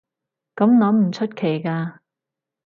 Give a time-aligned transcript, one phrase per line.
[0.55, 1.99] 噉諗唔出奇㗎